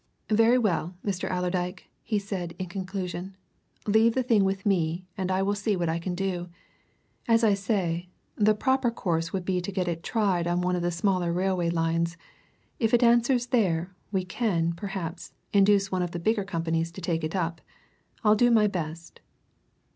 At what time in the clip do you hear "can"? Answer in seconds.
5.99-6.15, 14.25-14.73